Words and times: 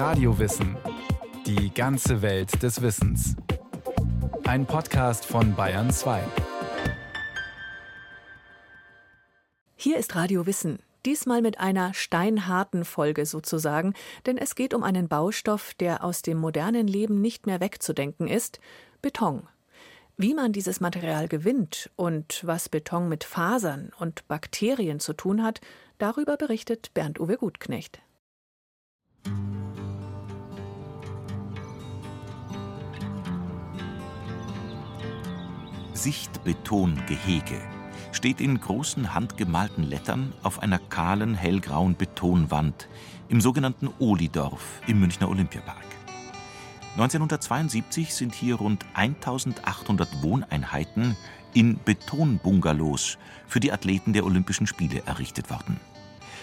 Radiowissen. 0.00 0.78
Die 1.44 1.74
ganze 1.74 2.22
Welt 2.22 2.62
des 2.62 2.80
Wissens. 2.80 3.36
Ein 4.44 4.64
Podcast 4.64 5.26
von 5.26 5.54
Bayern 5.54 5.90
2. 5.90 6.22
Hier 9.76 9.98
ist 9.98 10.16
Radio 10.16 10.46
Wissen. 10.46 10.78
Diesmal 11.04 11.42
mit 11.42 11.60
einer 11.60 11.92
steinharten 11.92 12.86
Folge 12.86 13.26
sozusagen, 13.26 13.92
denn 14.24 14.38
es 14.38 14.54
geht 14.54 14.72
um 14.72 14.84
einen 14.84 15.06
Baustoff, 15.06 15.74
der 15.74 16.02
aus 16.02 16.22
dem 16.22 16.38
modernen 16.38 16.86
Leben 16.86 17.20
nicht 17.20 17.44
mehr 17.44 17.60
wegzudenken 17.60 18.26
ist: 18.26 18.58
Beton. 19.02 19.42
Wie 20.16 20.32
man 20.32 20.54
dieses 20.54 20.80
Material 20.80 21.28
gewinnt 21.28 21.90
und 21.96 22.40
was 22.46 22.70
Beton 22.70 23.10
mit 23.10 23.22
Fasern 23.22 23.92
und 23.98 24.26
Bakterien 24.28 24.98
zu 24.98 25.12
tun 25.12 25.42
hat, 25.42 25.60
darüber 25.98 26.38
berichtet 26.38 26.90
Bernd 26.94 27.20
Uwe 27.20 27.36
Gutknecht. 27.36 28.00
Sichtbetongehege 36.02 37.60
steht 38.12 38.40
in 38.40 38.58
großen 38.58 39.12
handgemalten 39.12 39.84
Lettern 39.84 40.32
auf 40.42 40.62
einer 40.62 40.78
kahlen 40.78 41.34
hellgrauen 41.34 41.94
Betonwand 41.94 42.88
im 43.28 43.42
sogenannten 43.42 43.90
Ohlidorf 43.98 44.80
im 44.86 45.00
Münchner 45.00 45.28
Olympiapark. 45.28 45.84
1972 46.92 48.14
sind 48.14 48.34
hier 48.34 48.54
rund 48.54 48.86
1800 48.94 50.22
Wohneinheiten 50.22 51.18
in 51.52 51.78
Betonbungalows 51.84 53.18
für 53.46 53.60
die 53.60 53.70
Athleten 53.70 54.14
der 54.14 54.24
Olympischen 54.24 54.66
Spiele 54.66 55.02
errichtet 55.04 55.50
worden. 55.50 55.78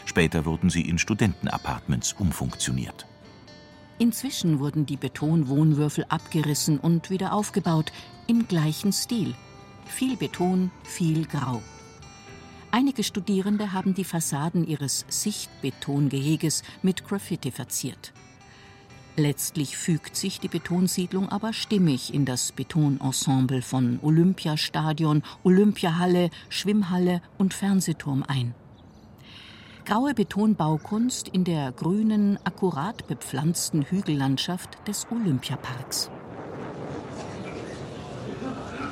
Später 0.05 0.45
wurden 0.45 0.69
sie 0.69 0.87
in 0.87 0.99
Studentenapartments 0.99 2.13
umfunktioniert. 2.13 3.07
Inzwischen 3.97 4.59
wurden 4.59 4.85
die 4.85 4.97
Betonwohnwürfel 4.97 6.05
abgerissen 6.09 6.77
und 6.77 7.09
wieder 7.09 7.33
aufgebaut 7.33 7.91
im 8.27 8.47
gleichen 8.47 8.93
Stil. 8.93 9.33
Viel 9.87 10.15
Beton, 10.15 10.71
viel 10.83 11.25
Grau. 11.25 11.61
Einige 12.71 13.03
Studierende 13.03 13.73
haben 13.73 13.93
die 13.93 14.03
Fassaden 14.03 14.67
ihres 14.67 15.05
Sichtbetongeheges 15.07 16.63
mit 16.83 17.05
Graffiti 17.07 17.51
verziert. 17.51 18.13
Letztlich 19.15 19.77
fügt 19.77 20.15
sich 20.15 20.39
die 20.39 20.47
Betonsiedlung 20.47 21.29
aber 21.29 21.51
stimmig 21.51 22.13
in 22.13 22.25
das 22.25 22.51
Betonensemble 22.51 23.63
von 23.63 23.99
Olympiastadion, 24.03 25.23
Olympiahalle, 25.43 26.29
Schwimmhalle 26.49 27.23
und 27.39 27.55
Fernsehturm 27.55 28.23
ein. 28.27 28.53
Graue 29.85 30.13
Betonbaukunst 30.13 31.29
in 31.29 31.45
der 31.45 31.71
grünen, 31.71 32.37
akkurat 32.43 33.07
bepflanzten 33.07 33.83
Hügellandschaft 33.83 34.87
des 34.87 35.07
Olympiaparks. 35.09 36.11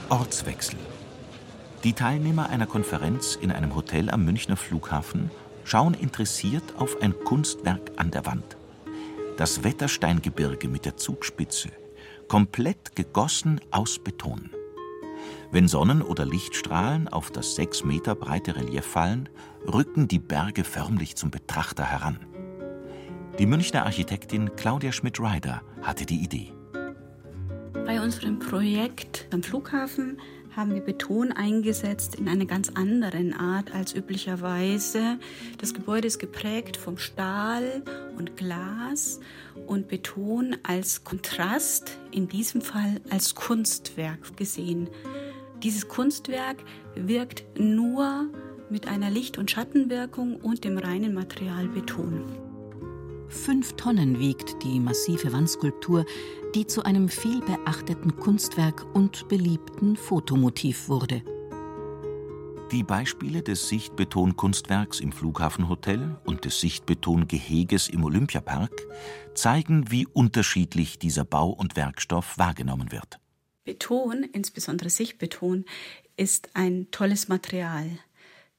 Ortswechsel. 0.10 0.80
Die 1.86 1.94
Teilnehmer 1.94 2.50
einer 2.50 2.68
Konferenz 2.68 3.36
in 3.40 3.54
einem 3.54 3.76
Hotel 3.76 4.10
am 4.10 4.26
Münchner 4.26 4.58
Flughafen 4.58 5.32
schauen 5.64 5.94
interessiert 5.94 6.76
auf 6.78 7.02
ein 7.02 7.14
Kunstwerk 7.24 7.94
an 7.96 8.12
der 8.12 8.26
Wand 8.26 8.58
das 9.38 9.64
Wettersteingebirge 9.64 10.68
mit 10.68 10.86
der 10.86 10.98
Zugspitze, 10.98 11.70
komplett 12.28 12.96
gegossen 12.96 13.60
aus 13.72 14.00
Beton. 14.00 14.50
Wenn 15.52 15.68
Sonnen- 15.68 16.02
oder 16.02 16.26
Lichtstrahlen 16.26 17.08
auf 17.08 17.32
das 17.32 17.56
sechs 17.56 17.84
Meter 17.84 18.16
breite 18.16 18.56
Relief 18.56 18.86
fallen, 18.86 19.30
rücken 19.72 20.08
die 20.08 20.20
Berge 20.20 20.64
förmlich 20.64 21.16
zum 21.16 21.32
Betrachter 21.32 21.86
heran. 21.86 22.20
Die 23.40 23.46
Münchner 23.46 23.86
Architektin 23.86 24.56
Claudia 24.56 24.92
Schmidt-Ryder 24.92 25.62
hatte 25.82 26.06
die 26.06 26.24
Idee. 26.24 26.54
Bei 27.86 28.02
unserem 28.02 28.40
Projekt 28.40 29.28
am 29.32 29.44
Flughafen 29.44 30.20
haben 30.56 30.74
wir 30.74 30.82
Beton 30.82 31.32
eingesetzt 31.32 32.16
in 32.16 32.28
einer 32.30 32.46
ganz 32.46 32.70
anderen 32.70 33.34
Art 33.34 33.74
als 33.74 33.94
üblicherweise. 33.94 35.18
Das 35.58 35.74
Gebäude 35.74 36.08
ist 36.08 36.20
geprägt 36.20 36.78
vom 36.78 36.98
Stahl 36.98 37.84
und 38.18 38.38
Glas 38.38 39.20
und 39.68 39.88
Beton 39.88 40.56
als 40.64 41.04
Kontrast, 41.04 41.98
in 42.12 42.28
diesem 42.28 42.62
Fall 42.62 43.02
als 43.10 43.36
Kunstwerk 43.36 44.38
gesehen. 44.38 44.90
Dieses 45.64 45.88
Kunstwerk 45.88 46.58
wirkt 46.96 47.44
nur 47.60 48.30
mit 48.70 48.88
einer 48.88 49.10
Licht- 49.10 49.38
und 49.38 49.52
Schattenwirkung 49.52 50.38
und 50.38 50.64
dem 50.64 50.78
reinen 50.78 51.14
Material 51.14 51.68
Beton. 51.68 52.45
Fünf 53.36 53.74
Tonnen 53.74 54.20
wiegt 54.20 54.64
die 54.64 54.80
massive 54.80 55.32
Wandskulptur, 55.32 56.06
die 56.56 56.66
zu 56.66 56.84
einem 56.84 57.10
vielbeachteten 57.10 58.16
Kunstwerk 58.16 58.86
und 58.96 59.28
beliebten 59.28 59.96
Fotomotiv 59.98 60.90
wurde. 60.90 61.22
Die 62.72 62.82
Beispiele 62.82 63.44
des 63.44 63.68
Sichtbetonkunstwerks 63.70 65.00
im 65.00 65.12
Flughafenhotel 65.12 66.18
und 66.26 66.46
des 66.46 66.60
Sichtbetongeheges 66.60 67.90
im 67.90 68.04
Olympiapark 68.04 68.72
zeigen, 69.36 69.92
wie 69.92 70.08
unterschiedlich 70.08 70.98
dieser 70.98 71.26
Bau- 71.26 71.52
und 71.52 71.76
Werkstoff 71.76 72.40
wahrgenommen 72.40 72.92
wird. 72.92 73.20
Beton, 73.66 74.24
insbesondere 74.34 74.90
Sichtbeton, 74.90 75.66
ist 76.18 76.50
ein 76.56 76.88
tolles 76.90 77.28
Material. 77.28 78.00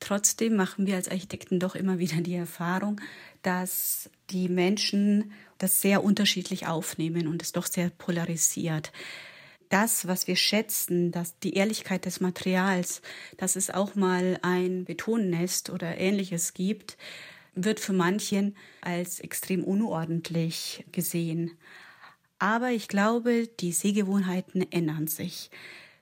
Trotzdem 0.00 0.56
machen 0.56 0.86
wir 0.86 0.96
als 0.96 1.08
Architekten 1.08 1.58
doch 1.58 1.74
immer 1.74 1.98
wieder 1.98 2.20
die 2.20 2.34
Erfahrung, 2.34 3.00
dass 3.42 4.10
die 4.30 4.48
Menschen 4.48 5.32
das 5.58 5.80
sehr 5.80 6.04
unterschiedlich 6.04 6.66
aufnehmen 6.66 7.26
und 7.26 7.42
es 7.42 7.52
doch 7.52 7.66
sehr 7.66 7.90
polarisiert. 7.90 8.92
Das, 9.68 10.06
was 10.06 10.28
wir 10.28 10.36
schätzen, 10.36 11.10
dass 11.10 11.38
die 11.40 11.54
Ehrlichkeit 11.54 12.04
des 12.04 12.20
Materials, 12.20 13.02
dass 13.36 13.56
es 13.56 13.70
auch 13.70 13.94
mal 13.94 14.38
ein 14.42 14.84
Betonnest 14.84 15.70
oder 15.70 15.98
ähnliches 15.98 16.54
gibt, 16.54 16.96
wird 17.54 17.80
für 17.80 17.94
manchen 17.94 18.54
als 18.82 19.18
extrem 19.18 19.64
unordentlich 19.64 20.84
gesehen. 20.92 21.56
Aber 22.38 22.70
ich 22.70 22.86
glaube, 22.86 23.48
die 23.48 23.72
Sehgewohnheiten 23.72 24.70
ändern 24.70 25.06
sich. 25.06 25.50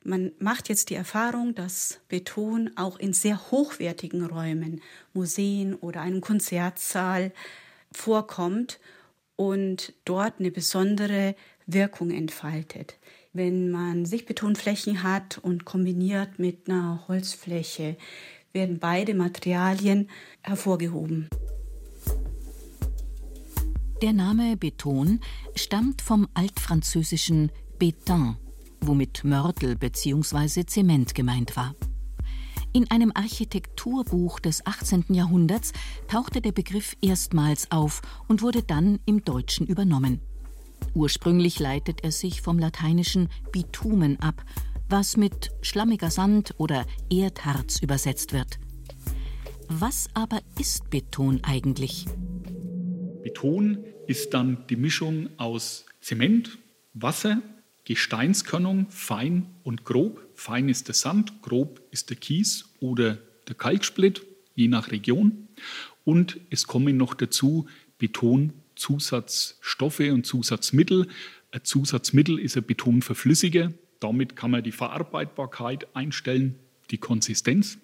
Man 0.07 0.33
macht 0.39 0.69
jetzt 0.69 0.91
die 0.91 0.97
Erfahrung, 0.97 1.55
dass 1.55 2.01
Beton 2.09 2.71
auch 2.77 2.99
in 2.99 3.15
sehr 3.15 3.51
hochwertigen 3.51 4.27
Räumen, 4.27 4.83
Museen 5.15 5.75
oder 5.75 6.03
einem 6.03 6.21
Konzertsaal 6.21 7.33
vorkommt 7.91 8.81
und 9.37 9.95
dort 10.05 10.41
eine 10.41 10.51
besondere 10.51 11.35
Wirkung 11.67 12.11
entfaltet. 12.11 12.99
Wenn 13.33 13.71
man 13.71 14.05
Sichtbetonflächen 14.05 15.03
hat 15.03 15.39
und 15.39 15.65
kombiniert 15.65 16.39
mit 16.39 16.69
einer 16.69 17.09
Holzfläche, 17.09 17.97
werden 18.53 18.79
beide 18.79 19.15
Materialien 19.15 20.11
hervorgehoben. 20.43 21.31
Der 24.03 24.13
Name 24.13 24.59
Beton 24.59 25.21
stammt 25.55 26.03
vom 26.03 26.29
altfranzösischen 26.35 27.51
Béton, 27.81 28.37
womit 28.87 29.25
Mörtel 29.25 29.77
bzw. 29.77 30.65
Zement 30.67 31.15
gemeint 31.15 31.57
war. 31.57 31.75
In 32.73 32.91
einem 32.91 33.13
Architekturbuch 33.15 34.41
des 34.41 34.67
18. 34.67 35.05
Jahrhunderts 35.11 35.73
tauchte 36.09 36.41
der 36.41 36.53
Begriff 36.53 36.97
erstmals 37.01 37.71
auf 37.71 38.03
und 38.27 38.43
wurde 38.43 38.63
dann 38.63 38.99
im 39.07 39.25
Deutschen 39.25 39.67
übernommen. 39.67 40.21
Ursprünglich 40.93 41.61
leitet 41.61 42.03
er 42.03 42.11
sich 42.11 42.43
vom 42.43 42.59
lateinischen 42.59 43.29
bitumen 43.53 44.19
ab, 44.21 44.45
was 44.89 45.17
mit 45.17 45.51
schlammiger 45.63 46.11
Sand 46.11 46.55
oder 46.59 46.85
Erdharz 47.11 47.81
übersetzt 47.81 48.33
wird. 48.33 48.59
Was 49.69 50.09
aber 50.15 50.41
ist 50.59 50.91
Beton 50.91 51.41
eigentlich? 51.43 52.07
Beton 53.23 53.85
ist 54.07 54.35
dann 54.35 54.67
die 54.69 54.77
Mischung 54.77 55.31
aus 55.39 55.87
Zement, 56.01 56.59
Wasser, 56.93 57.41
Gesteinskörnung, 57.85 58.87
fein 58.91 59.47
und 59.63 59.85
grob. 59.85 60.27
Fein 60.35 60.69
ist 60.69 60.89
der 60.89 60.95
Sand, 60.95 61.43
grob 61.43 61.81
ist 61.91 62.11
der 62.11 62.17
Kies 62.17 62.71
oder 62.81 63.19
der 63.47 63.55
Kalksplitt, 63.55 64.27
je 64.55 64.69
nach 64.69 64.91
Region. 64.91 65.49
Und 66.05 66.41
es 66.51 66.67
kommen 66.67 66.97
noch 66.97 67.15
dazu 67.15 67.69
Betonzusatzstoffe 67.99 70.01
und 70.01 70.27
Zusatzmittel. 70.27 71.07
Ein 71.51 71.65
Zusatzmittel 71.65 72.39
ist 72.39 72.57
ein 72.57 72.65
Betonverflüssiger. 72.65 73.73
Damit 74.01 74.35
kann 74.37 74.51
man 74.51 74.65
die 74.65 74.73
Verarbeitbarkeit 74.73 75.95
einstellen, 75.95 76.57
die 76.91 76.99
Konsistenz. 76.99 77.79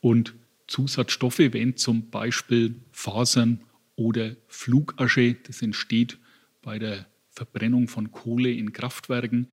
Und 0.00 0.34
Zusatzstoffe 0.66 1.38
wären 1.38 1.76
zum 1.76 2.10
Beispiel 2.10 2.76
Fasern 2.92 3.60
oder 3.96 4.36
Flugasche. 4.46 5.36
Das 5.46 5.62
entsteht 5.62 6.18
bei 6.62 6.78
der 6.78 7.06
Verbrennung 7.30 7.88
von 7.88 8.10
Kohle 8.10 8.50
in 8.50 8.72
Kraftwerken. 8.72 9.48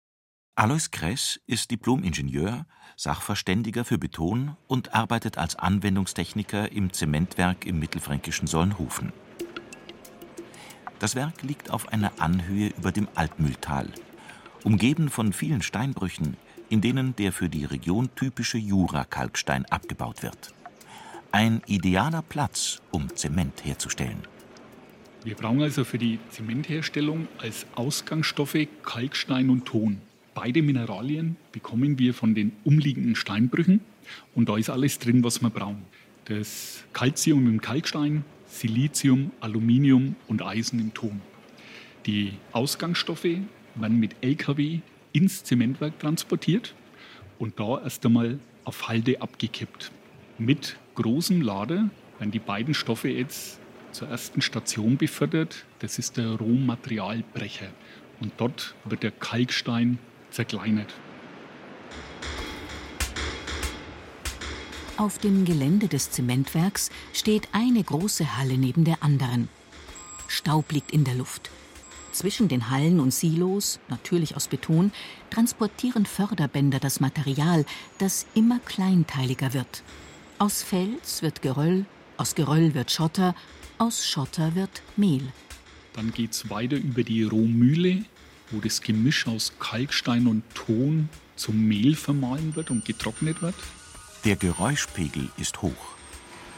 Alois 0.56 0.90
Kress 0.92 1.40
ist 1.46 1.70
Diplom-Ingenieur, 1.70 2.66
Sachverständiger 2.96 3.86
für 3.86 4.00
Beton 4.00 4.58
und 4.68 4.96
arbeitet 4.96 5.38
als 5.38 5.56
Anwendungstechniker 5.56 6.72
im 6.72 6.92
Zementwerk 6.92 7.66
im 7.68 7.78
mittelfränkischen 7.78 8.48
Solnhofen. 8.48 9.14
Das 10.98 11.16
Werk 11.16 11.44
liegt 11.44 11.70
auf 11.70 11.94
einer 11.94 12.12
Anhöhe 12.20 12.70
über 12.76 12.92
dem 12.92 13.08
Altmühltal, 13.14 13.88
umgeben 14.64 15.10
von 15.10 15.32
vielen 15.32 15.62
Steinbrüchen, 15.62 16.38
in 16.70 16.82
denen 16.82 17.16
der 17.16 17.32
für 17.32 17.50
die 17.50 17.66
Region 17.66 18.10
typische 18.16 18.58
Jura-Kalkstein 18.58 19.66
abgebaut 19.66 20.24
wird. 20.24 20.56
Ein 21.32 21.62
idealer 21.68 22.24
Platz, 22.24 22.82
um 22.90 23.16
Zement 23.16 23.64
herzustellen. 23.64 24.24
Wir 25.28 25.36
brauchen 25.36 25.62
also 25.62 25.84
für 25.84 25.98
die 25.98 26.20
Zementherstellung 26.30 27.28
als 27.38 27.66
Ausgangsstoffe 27.76 28.66
Kalkstein 28.84 29.50
und 29.50 29.66
Ton. 29.66 29.98
Beide 30.34 30.62
Mineralien 30.62 31.36
bekommen 31.52 32.00
wir 32.00 32.14
von 32.14 32.34
den 32.34 32.54
umliegenden 32.64 33.14
Steinbrüchen 33.14 33.82
und 34.36 34.48
da 34.48 34.56
ist 34.56 34.70
alles 34.70 35.00
drin, 35.00 35.26
was 35.26 35.42
wir 35.42 35.50
brauchen. 35.50 35.84
Das 36.30 36.86
Calcium 36.94 37.46
im 37.46 37.60
Kalkstein, 37.60 38.24
Silizium, 38.46 39.32
Aluminium 39.42 40.16
und 40.30 40.42
Eisen 40.42 40.80
im 40.80 40.94
Ton. 40.94 41.20
Die 42.06 42.32
Ausgangsstoffe 42.54 43.28
werden 43.76 44.00
mit 44.00 44.16
LKW 44.22 44.80
ins 45.12 45.44
Zementwerk 45.44 46.00
transportiert 46.00 46.74
und 47.38 47.60
da 47.60 47.82
erst 47.84 48.06
einmal 48.06 48.40
auf 48.64 48.88
Halde 48.88 49.22
abgekippt. 49.22 49.92
Mit 50.38 50.78
großem 50.96 51.42
Lader 51.42 51.90
werden 52.18 52.32
die 52.32 52.40
beiden 52.40 52.74
Stoffe 52.74 53.10
jetzt 53.10 53.60
zur 53.92 54.10
ersten 54.10 54.42
Station 54.42 54.98
befördert. 54.98 55.66
Das 55.80 56.00
ist 56.00 56.18
der 56.18 56.36
Rohmaterialbrecher. 56.36 57.70
Und 58.20 58.34
dort 58.38 58.76
wird 58.86 59.04
der 59.04 59.12
Kalkstein 59.12 60.00
zerkleinert. 60.32 60.94
Auf 64.98 65.20
dem 65.20 65.46
Gelände 65.46 65.88
des 65.88 66.10
Zementwerks 66.10 66.90
steht 67.14 67.50
eine 67.52 67.84
große 67.84 68.38
Halle 68.38 68.58
neben 68.58 68.84
der 68.84 69.04
anderen. 69.04 69.48
Staub 70.28 70.72
liegt 70.72 70.92
in 70.92 71.04
der 71.04 71.14
Luft. 71.14 71.52
Zwischen 72.12 72.48
den 72.48 72.72
Hallen 72.72 73.00
und 73.00 73.14
Silos, 73.14 73.80
natürlich 73.90 74.36
aus 74.36 74.48
Beton, 74.48 74.92
transportieren 75.30 76.08
Förderbänder 76.08 76.80
das 76.80 77.00
Material, 77.00 77.64
das 78.00 78.26
immer 78.34 78.58
kleinteiliger 78.58 79.54
wird. 79.54 79.84
Aus 80.40 80.64
Fels 80.64 81.22
wird 81.22 81.44
Geröll, 81.44 81.86
aus 82.18 82.34
Geröll 82.34 82.74
wird 82.74 82.90
Schotter, 82.90 83.36
aus 83.78 84.06
Schotter 84.06 84.56
wird 84.56 84.82
Mehl. 84.96 85.22
Dann 85.94 86.12
geht 86.12 86.32
es 86.32 86.50
weiter 86.50 86.78
über 86.78 87.04
die 87.04 87.24
Rohmühle, 87.24 88.06
wo 88.52 88.60
das 88.60 88.82
Gemisch 88.82 89.28
aus 89.28 89.54
Kalkstein 89.60 90.28
und 90.28 90.44
Ton 90.54 91.10
zum 91.36 91.68
Mehl 91.68 91.96
vermahlen 91.96 92.56
wird 92.56 92.72
und 92.72 92.86
getrocknet 92.86 93.42
wird. 93.42 93.56
Der 94.26 94.36
Geräuschpegel 94.36 95.30
ist 95.38 95.62
hoch. 95.62 95.96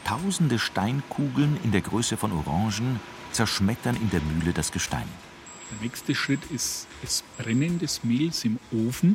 Tausende 0.04 0.58
Steinkugeln 0.58 1.58
in 1.62 1.72
der 1.72 1.82
Größe 1.82 2.16
von 2.16 2.32
Orangen 2.32 3.00
zerschmettern 3.32 3.96
in 3.96 4.10
der 4.10 4.20
Mühle 4.20 4.52
das 4.52 4.72
Gestein. 4.72 5.06
Der 5.70 5.82
nächste 5.82 6.14
Schritt 6.14 6.40
ist 6.50 6.86
das 7.02 7.22
Brennen 7.38 7.78
des 7.78 8.02
Mehls 8.02 8.44
im 8.44 8.58
Ofen. 8.72 9.14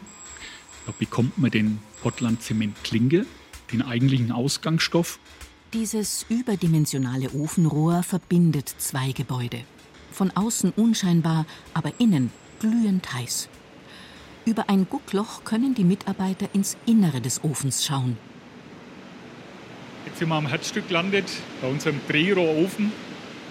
Da 0.86 0.94
bekommt 0.98 1.38
man 1.38 1.52
den 1.52 1.80
Portland 2.02 2.42
Zement 2.42 2.82
Klinge, 2.84 3.26
den 3.74 3.82
eigentlichen 3.82 4.32
Ausgangsstoff. 4.32 5.20
Dieses 5.74 6.26
überdimensionale 6.30 7.30
Ofenrohr 7.32 8.04
verbindet 8.04 8.74
zwei 8.78 9.12
Gebäude. 9.12 9.62
Von 10.12 10.32
außen 10.32 10.72
unscheinbar, 10.78 11.46
aber 11.74 11.92
innen 11.98 12.32
glühend 12.60 13.14
heiß. 13.14 13.50
Über 14.46 14.70
ein 14.70 14.88
Guckloch 14.90 15.44
können 15.44 15.74
die 15.76 15.84
Mitarbeiter 15.84 16.48
ins 16.54 16.78
Innere 16.86 17.20
des 17.20 17.44
Ofens 17.44 17.84
schauen. 17.84 18.18
Jetzt 20.06 20.20
sind 20.20 20.30
wir 20.30 20.36
am 20.36 20.48
Herzstück 20.48 20.88
gelandet, 20.88 21.26
bei 21.62 21.68
unserem 21.68 22.00
Drehrohrofen, 22.08 22.92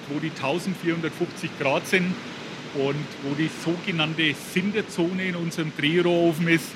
wo 0.09 0.19
die 0.21 0.31
1450 0.31 1.51
Grad 1.59 1.87
sind 1.87 2.15
und 2.75 3.07
wo 3.23 3.35
die 3.35 3.51
sogenannte 3.65 4.35
Sinterzone 4.53 5.27
in 5.27 5.37
unserem 5.37 5.73
Drehrohrofen 5.77 6.49
ist, 6.49 6.69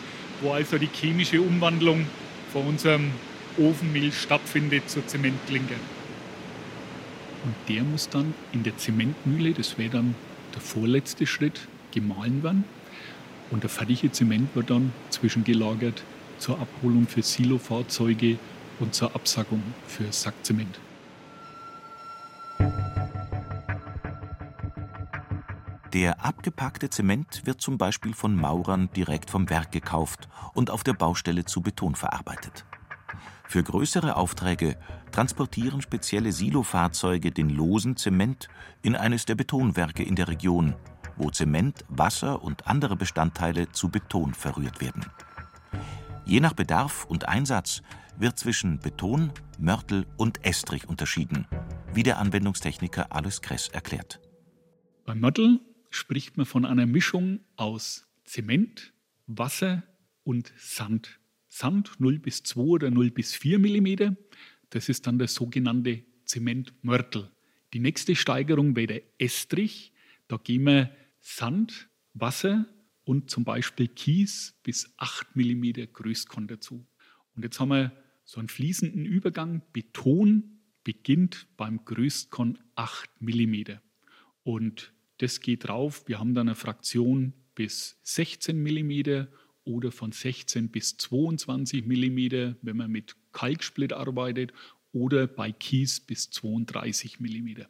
wo 0.42 0.52
also 0.52 0.76
die 0.76 0.90
chemische 0.92 1.40
Umwandlung 1.40 2.06
von 2.52 2.66
unserem 2.66 3.12
Ofenmehl 3.58 4.12
stattfindet 4.12 4.88
zur 4.88 5.06
Zementklinke. 5.06 5.74
Und 7.44 7.54
der 7.68 7.82
muss 7.82 8.08
dann 8.08 8.34
in 8.52 8.62
der 8.62 8.76
Zementmühle, 8.76 9.52
das 9.52 9.78
wäre 9.78 9.90
dann 9.90 10.14
der 10.54 10.60
vorletzte 10.60 11.26
Schritt, 11.26 11.68
gemahlen 11.92 12.42
werden. 12.42 12.64
Und 13.50 13.62
der 13.62 13.70
fertige 13.70 14.12
Zement 14.12 14.54
wird 14.54 14.70
dann 14.70 14.92
zwischengelagert 15.10 16.02
zur 16.38 16.60
Abholung 16.60 17.06
für 17.06 17.22
Silofahrzeuge 17.22 18.38
und 18.80 18.94
zur 18.94 19.14
Absackung 19.14 19.62
für 19.86 20.12
Sackzement. 20.12 20.78
Der 25.94 26.22
abgepackte 26.24 26.90
Zement 26.90 27.46
wird 27.46 27.62
zum 27.62 27.78
Beispiel 27.78 28.12
von 28.12 28.36
Maurern 28.36 28.90
direkt 28.94 29.30
vom 29.30 29.48
Werk 29.48 29.72
gekauft 29.72 30.28
und 30.52 30.70
auf 30.70 30.84
der 30.84 30.92
Baustelle 30.92 31.46
zu 31.46 31.62
Beton 31.62 31.94
verarbeitet. 31.94 32.66
Für 33.48 33.62
größere 33.62 34.16
Aufträge 34.16 34.76
transportieren 35.10 35.80
spezielle 35.80 36.32
Silofahrzeuge 36.32 37.32
den 37.32 37.48
losen 37.48 37.96
Zement 37.96 38.48
in 38.82 38.94
eines 38.94 39.24
der 39.24 39.36
Betonwerke 39.36 40.02
in 40.02 40.16
der 40.16 40.28
Region, 40.28 40.74
wo 41.16 41.30
Zement, 41.30 41.82
Wasser 41.88 42.42
und 42.42 42.66
andere 42.66 42.94
Bestandteile 42.94 43.72
zu 43.72 43.88
Beton 43.88 44.34
verrührt 44.34 44.82
werden. 44.82 45.06
Je 46.26 46.40
nach 46.40 46.52
Bedarf 46.52 47.06
und 47.06 47.26
Einsatz 47.26 47.80
wird 48.18 48.38
zwischen 48.38 48.80
Beton, 48.80 49.32
Mörtel 49.58 50.04
und 50.18 50.44
Estrich 50.44 50.86
unterschieden, 50.86 51.46
wie 51.94 52.02
der 52.02 52.18
Anwendungstechniker 52.18 53.12
Alois 53.12 53.40
Kress 53.40 53.68
erklärt. 53.68 54.20
Beim 55.06 55.20
Mörtel 55.20 55.60
spricht 55.88 56.36
man 56.36 56.44
von 56.44 56.66
einer 56.66 56.84
Mischung 56.84 57.40
aus 57.56 58.06
Zement, 58.24 58.92
Wasser 59.26 59.84
und 60.22 60.52
Sand. 60.58 61.18
Sand 61.58 61.98
0 61.98 62.20
bis 62.20 62.44
2 62.44 62.60
oder 62.60 62.90
0 62.92 63.10
bis 63.10 63.34
4 63.34 63.58
mm, 63.58 64.16
das 64.70 64.88
ist 64.88 65.08
dann 65.08 65.18
der 65.18 65.26
sogenannte 65.26 66.04
Zementmörtel. 66.24 67.32
Die 67.72 67.80
nächste 67.80 68.14
Steigerung 68.14 68.76
wäre 68.76 68.86
der 68.86 69.02
Estrich. 69.18 69.92
Da 70.28 70.36
gehen 70.36 70.62
wir 70.64 70.94
Sand, 71.18 71.88
Wasser 72.14 72.66
und 73.02 73.28
zum 73.28 73.42
Beispiel 73.42 73.88
Kies 73.88 74.54
bis 74.62 74.92
8 74.98 75.34
mm 75.34 75.92
Größkorn 75.92 76.46
dazu. 76.46 76.86
Und 77.34 77.42
jetzt 77.42 77.58
haben 77.58 77.70
wir 77.70 77.92
so 78.24 78.38
einen 78.38 78.48
fließenden 78.48 79.04
Übergang. 79.04 79.62
Beton 79.72 80.60
beginnt 80.84 81.48
beim 81.56 81.84
Größkorn 81.84 82.58
8 82.76 83.10
mm. 83.20 83.80
Und 84.44 84.92
das 85.16 85.40
geht 85.40 85.66
drauf. 85.66 86.06
Wir 86.06 86.20
haben 86.20 86.34
dann 86.34 86.48
eine 86.48 86.54
Fraktion 86.54 87.32
bis 87.56 87.98
16 88.04 88.62
mm 88.62 89.26
oder 89.68 89.92
von 89.92 90.12
16 90.12 90.70
bis 90.70 90.96
22 90.96 91.86
mm, 91.86 92.56
wenn 92.62 92.76
man 92.76 92.90
mit 92.90 93.14
Kalksplit 93.32 93.92
arbeitet, 93.92 94.52
oder 94.92 95.26
bei 95.26 95.52
Kies 95.52 96.00
bis 96.00 96.30
32 96.30 97.20
mm. 97.20 97.62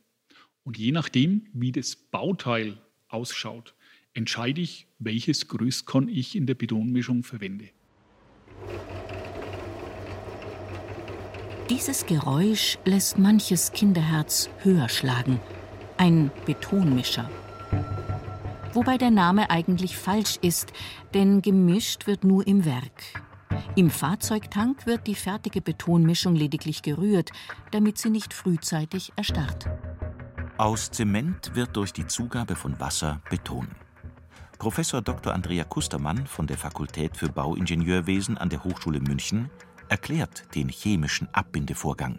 Und 0.62 0.78
je 0.78 0.93
nachdem, 0.93 1.47
wie 1.52 1.73
das 1.73 1.97
Bauteil 1.97 2.78
ausschaut, 3.09 3.75
entscheide 4.14 4.61
ich, 4.61 4.87
welches 4.99 5.49
Größkorn 5.49 6.09
ich 6.09 6.37
in 6.37 6.47
der 6.47 6.55
Betonmischung 6.55 7.25
verwende. 7.25 7.71
Dieses 11.71 12.07
Geräusch 12.07 12.78
lässt 12.85 13.19
manches 13.19 13.73
Kinderherz 13.73 14.49
höher 14.62 14.88
schlagen. 14.88 15.40
Ein 15.97 16.31
Betonmischer. 16.47 17.31
Wobei 18.75 18.98
der 18.98 19.10
Name 19.10 19.50
eigentlich 19.50 19.96
falsch 19.96 20.38
ist, 20.42 20.72
denn 21.14 21.42
gemischt 21.42 22.06
wird 22.06 22.25
nur 22.25 22.46
im 22.46 22.64
Werk. 22.64 23.22
Im 23.76 23.90
Fahrzeugtank 23.90 24.87
wird 24.87 25.06
die 25.06 25.14
fertige 25.14 25.60
Betonmischung 25.60 26.34
lediglich 26.34 26.82
gerührt, 26.82 27.30
damit 27.70 27.98
sie 27.98 28.10
nicht 28.10 28.34
frühzeitig 28.34 29.12
erstarrt. 29.16 29.66
Aus 30.58 30.90
Zement 30.90 31.54
wird 31.54 31.76
durch 31.76 31.92
die 31.92 32.06
Zugabe 32.06 32.56
von 32.56 32.78
Wasser 32.80 33.22
Beton. 33.30 33.68
Professor 34.58 35.00
Dr. 35.00 35.32
Andrea 35.32 35.64
Kustermann 35.64 36.26
von 36.26 36.48
der 36.48 36.58
Fakultät 36.58 37.16
für 37.16 37.28
Bauingenieurwesen 37.28 38.37
an 38.37 38.48
der 38.48 38.64
Hochschule 38.64 39.00
München 39.00 39.50
erklärt 39.88 40.54
den 40.54 40.68
chemischen 40.68 41.28
Abbindevorgang. 41.32 42.18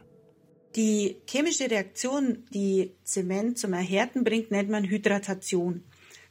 Die 0.75 1.17
chemische 1.27 1.69
Reaktion, 1.69 2.45
die 2.53 2.95
Zement 3.03 3.57
zum 3.57 3.73
Erhärten 3.73 4.23
bringt, 4.23 4.51
nennt 4.51 4.69
man 4.69 4.85
Hydratation. 4.85 5.83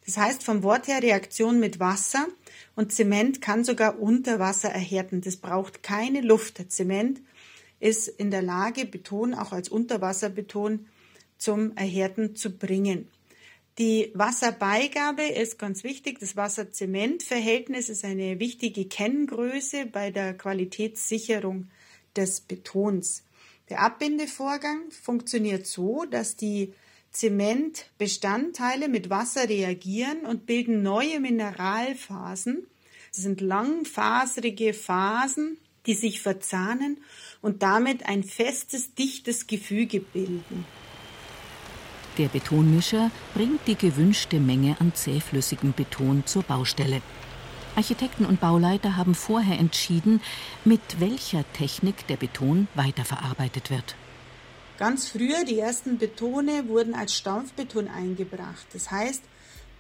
Das 0.09 0.17
heißt 0.17 0.43
vom 0.43 0.63
Wort 0.63 0.89
her 0.89 1.03
Reaktion 1.03 1.61
mit 1.61 1.81
Wasser 1.81 2.29
und 2.75 2.95
Zement 2.95 3.43
kann 3.43 3.63
sogar 3.63 4.01
unter 4.01 4.39
Wasser 4.39 4.71
erhärten. 4.71 5.21
Das 5.21 5.37
braucht 5.37 5.83
keine 5.83 6.23
Luft. 6.23 6.73
Zement 6.73 7.21
ist 7.79 8.09
in 8.09 8.31
der 8.31 8.41
Lage, 8.41 8.87
Beton 8.87 9.35
auch 9.35 9.53
als 9.53 9.69
Unterwasserbeton 9.69 10.87
zum 11.37 11.77
Erhärten 11.77 12.35
zu 12.37 12.57
bringen. 12.57 13.11
Die 13.77 14.11
Wasserbeigabe 14.15 15.25
ist 15.25 15.59
ganz 15.59 15.85
wichtig. 15.85 16.21
Das 16.21 16.37
Wasser-Zement-Verhältnis 16.37 17.91
ist 17.91 18.03
eine 18.03 18.41
wichtige 18.41 18.87
Kenngröße 18.87 19.85
bei 19.93 20.11
der 20.11 20.33
Qualitätssicherung 20.33 21.69
des 22.17 22.41
Betons. 22.41 23.25
Der 23.69 23.83
Abbindevorgang 23.83 24.91
funktioniert 24.91 25.67
so, 25.67 26.07
dass 26.07 26.35
die 26.35 26.73
Zementbestandteile 27.11 28.89
mit 28.89 29.11
Wasser 29.11 29.49
reagieren 29.49 30.27
und 30.27 30.47
bilden 30.47 30.83
neue 30.83 31.21
Mineralphasen. 31.21 32.67
Das 33.11 33.23
sind 33.23 33.41
langfaserige 33.41 34.75
Phasen, 34.75 35.59
die 35.87 35.95
sich 35.95 36.21
verzahnen 36.21 36.99
und 37.41 37.63
damit 37.63 38.07
ein 38.07 38.23
festes, 38.23 38.95
dichtes 38.95 39.47
Gefüge 39.47 40.01
bilden. 40.01 40.67
Der 42.19 42.29
Betonmischer 42.29 43.11
bringt 43.35 43.61
die 43.67 43.77
gewünschte 43.77 44.41
Menge 44.41 44.77
an 44.81 44.93
zähflüssigem 44.95 45.73
Beton 45.73 46.25
zur 46.27 46.43
Baustelle. 46.43 47.01
Architekten 47.77 48.27
und 48.27 48.41
Bauleiter 48.41 48.97
haben 48.97 49.15
vorher 49.15 49.57
entschieden, 49.59 50.21
mit 50.65 50.81
welcher 50.99 51.45
Technik 51.53 52.09
der 52.09 52.17
Beton 52.17 52.67
weiterverarbeitet 52.75 53.71
wird. 53.71 53.95
Ganz 54.79 55.09
früher, 55.09 55.45
die 55.45 55.59
ersten 55.59 55.99
Betone 55.99 56.69
wurden 56.69 56.95
als 56.95 57.13
Stampfbeton 57.15 57.89
eingebracht. 57.89 58.65
Das 58.73 58.93
heißt, 58.93 59.23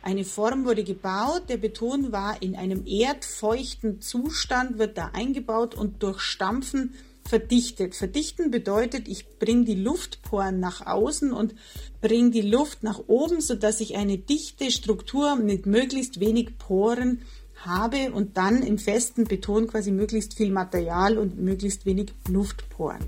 eine 0.02 0.24
Form 0.24 0.64
wurde 0.64 0.82
gebaut, 0.82 1.44
der 1.48 1.56
Beton 1.56 2.10
war 2.10 2.42
in 2.42 2.56
einem 2.56 2.84
erdfeuchten 2.84 4.00
Zustand, 4.00 4.78
wird 4.78 4.98
da 4.98 5.10
eingebaut 5.12 5.76
und 5.76 6.02
durch 6.02 6.20
Stampfen 6.20 6.94
verdichtet. 7.24 7.94
Verdichten 7.94 8.50
bedeutet, 8.50 9.06
ich 9.06 9.38
bringe 9.38 9.64
die 9.64 9.76
Luftporen 9.76 10.58
nach 10.58 10.84
außen 10.84 11.32
und 11.32 11.54
bringe 12.00 12.30
die 12.30 12.42
Luft 12.42 12.82
nach 12.82 13.00
oben, 13.06 13.40
sodass 13.40 13.80
ich 13.80 13.96
eine 13.96 14.18
dichte 14.18 14.70
Struktur 14.72 15.36
mit 15.36 15.66
möglichst 15.66 16.18
wenig 16.18 16.58
Poren 16.58 17.22
habe 17.64 18.10
und 18.12 18.36
dann 18.36 18.64
im 18.64 18.78
festen 18.78 19.24
Beton 19.24 19.68
quasi 19.68 19.92
möglichst 19.92 20.34
viel 20.34 20.50
Material 20.50 21.18
und 21.18 21.38
möglichst 21.38 21.86
wenig 21.86 22.12
Luftporen. 22.28 23.04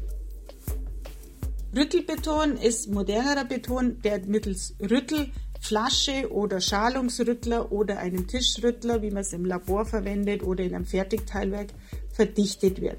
Rüttelbeton 1.75 2.57
ist 2.57 2.91
modernerer 2.91 3.45
Beton, 3.45 4.03
der 4.03 4.27
mittels 4.27 4.75
Rüttelflasche 4.81 6.33
oder 6.33 6.61
Schalungsrüttler 6.61 7.71
oder 7.71 7.99
einem 7.99 8.27
Tischrüttler, 8.27 9.03
wie 9.03 9.13
man 9.13 9.21
es 9.21 9.33
im 9.33 9.45
Labor 9.45 9.85
verwendet 9.85 10.43
oder 10.43 10.65
in 10.65 10.75
einem 10.75 10.85
Fertigteilwerk, 10.85 11.69
verdichtet 12.11 12.81
wird. 12.81 12.99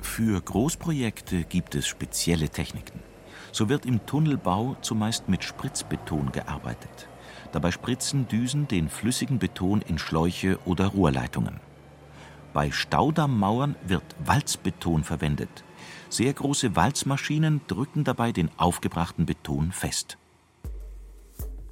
Für 0.00 0.40
Großprojekte 0.40 1.44
gibt 1.44 1.76
es 1.76 1.86
spezielle 1.86 2.48
Techniken. 2.48 2.98
So 3.52 3.68
wird 3.68 3.86
im 3.86 4.04
Tunnelbau 4.06 4.76
zumeist 4.80 5.28
mit 5.28 5.44
Spritzbeton 5.44 6.32
gearbeitet. 6.32 7.08
Dabei 7.52 7.70
spritzen 7.70 8.26
Düsen 8.26 8.66
den 8.66 8.88
flüssigen 8.88 9.38
Beton 9.38 9.82
in 9.82 9.98
Schläuche 9.98 10.58
oder 10.64 10.88
Rohrleitungen. 10.88 11.60
Bei 12.52 12.72
Staudammmauern 12.72 13.76
wird 13.86 14.02
Walzbeton 14.24 15.04
verwendet. 15.04 15.62
Sehr 16.10 16.32
große 16.32 16.74
Walzmaschinen 16.74 17.60
drücken 17.68 18.02
dabei 18.02 18.32
den 18.32 18.50
aufgebrachten 18.56 19.26
Beton 19.26 19.70
fest. 19.70 20.18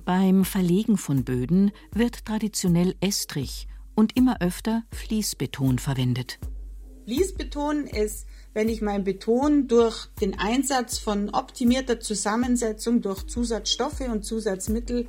Beim 0.05 0.45
Verlegen 0.45 0.97
von 0.97 1.25
Böden 1.25 1.73
wird 1.93 2.25
traditionell 2.25 2.95
Estrich 3.01 3.67
und 3.97 4.17
immer 4.17 4.41
öfter 4.41 4.85
Fließbeton 4.95 5.81
verwendet. 5.81 6.39
Fließbeton 7.05 7.87
ist, 7.89 8.27
wenn 8.55 8.69
ich 8.69 8.81
mein 8.81 9.03
Beton 9.03 9.67
durch 9.67 10.07
den 10.21 10.39
Einsatz 10.39 10.99
von 10.99 11.31
optimierter 11.31 12.01
Zusammensetzung 12.01 13.03
durch 13.03 13.27
Zusatzstoffe 13.27 14.03
und 14.03 14.25
Zusatzmittel 14.25 15.09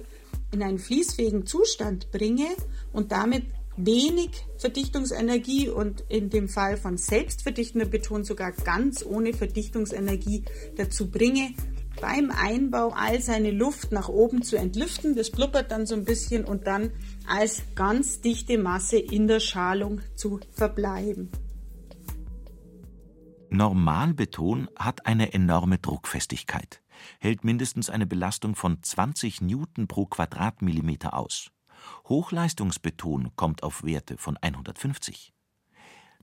in 0.51 0.63
einen 0.63 0.79
fließfähigen 0.79 1.45
Zustand 1.45 2.11
bringe 2.11 2.47
und 2.93 3.11
damit 3.11 3.43
wenig 3.85 4.45
Verdichtungsenergie 4.57 5.69
und 5.69 6.03
in 6.09 6.29
dem 6.29 6.49
Fall 6.49 6.77
von 6.77 6.97
selbstverdichtender 6.97 7.85
Beton 7.85 8.23
sogar 8.23 8.51
ganz 8.51 9.05
ohne 9.05 9.33
Verdichtungsenergie 9.33 10.43
dazu 10.75 11.09
bringe, 11.09 11.53
beim 12.01 12.31
Einbau 12.31 12.93
all 12.95 13.21
seine 13.21 13.51
Luft 13.51 13.91
nach 13.91 14.09
oben 14.09 14.41
zu 14.41 14.57
entlüften. 14.57 15.15
Das 15.15 15.31
blubbert 15.31 15.71
dann 15.71 15.85
so 15.85 15.95
ein 15.95 16.05
bisschen 16.05 16.45
und 16.45 16.67
dann 16.67 16.91
als 17.27 17.63
ganz 17.75 18.21
dichte 18.21 18.57
Masse 18.57 18.97
in 18.97 19.27
der 19.27 19.39
Schalung 19.39 20.01
zu 20.15 20.39
verbleiben. 20.51 21.29
Normalbeton 23.49 24.69
hat 24.75 25.07
eine 25.07 25.33
enorme 25.33 25.79
Druckfestigkeit, 25.79 26.83
hält 27.19 27.43
mindestens 27.43 27.89
eine 27.89 28.05
Belastung 28.05 28.55
von 28.55 28.81
20 28.83 29.41
Newton 29.41 29.87
pro 29.87 30.05
Quadratmillimeter 30.05 31.15
aus. 31.15 31.49
Hochleistungsbeton 32.09 33.31
kommt 33.35 33.61
auf 33.63 33.83
Werte 33.83 34.17
von 34.17 34.35
150. 34.35 35.31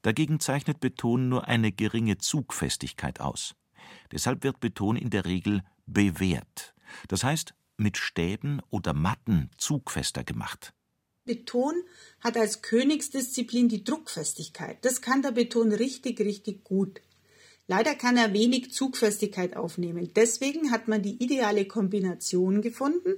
Dagegen 0.03 0.41
zeichnet 0.41 0.81
Beton 0.81 1.29
nur 1.29 1.47
eine 1.47 1.73
geringe 1.73 2.19
Zugfestigkeit 2.19 3.21
aus. 3.21 3.55
Deshalb 4.11 4.43
wird 4.43 4.61
Beton 4.61 4.97
in 4.97 5.11
der 5.11 5.25
Regel 5.25 5.63
bewährt, 5.87 6.75
das 7.09 7.23
heißt 7.25 7.55
mit 7.77 7.97
Stäben 7.97 8.61
oder 8.71 8.95
Matten 8.95 9.51
zugfester 9.59 10.25
gemacht. 10.25 10.73
Beton 11.25 11.75
hat 12.21 12.37
als 12.37 12.63
Königsdisziplin 12.63 13.69
die 13.69 13.85
Druckfestigkeit. 13.85 14.85
Das 14.85 15.01
kann 15.01 15.23
der 15.23 15.33
Beton 15.33 15.73
richtig, 15.73 16.21
richtig 16.21 16.65
gut. 16.65 17.01
Leider 17.69 17.97
kann 17.97 18.17
er 18.17 18.33
wenig 18.33 18.73
Zugfestigkeit 18.73 19.57
aufnehmen. 19.57 20.13
Deswegen 20.15 20.71
hat 20.71 20.87
man 20.87 21.03
die 21.03 21.23
ideale 21.23 21.67
Kombination 21.67 22.63
gefunden, 22.63 23.15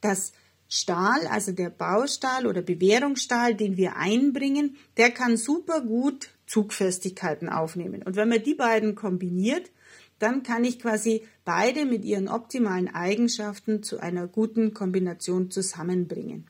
dass 0.00 0.32
Stahl, 0.74 1.26
also 1.26 1.52
der 1.52 1.68
Baustahl 1.68 2.46
oder 2.46 2.62
Bewährungsstahl, 2.62 3.54
den 3.54 3.76
wir 3.76 3.96
einbringen, 3.96 4.78
der 4.96 5.10
kann 5.10 5.36
super 5.36 5.82
gut 5.82 6.30
Zugfestigkeiten 6.46 7.50
aufnehmen. 7.50 8.02
Und 8.02 8.16
wenn 8.16 8.30
man 8.30 8.42
die 8.42 8.54
beiden 8.54 8.94
kombiniert, 8.94 9.70
dann 10.18 10.42
kann 10.42 10.64
ich 10.64 10.78
quasi 10.78 11.26
beide 11.44 11.84
mit 11.84 12.06
ihren 12.06 12.26
optimalen 12.26 12.88
Eigenschaften 12.88 13.82
zu 13.82 13.98
einer 13.98 14.26
guten 14.26 14.72
Kombination 14.72 15.50
zusammenbringen. 15.50 16.46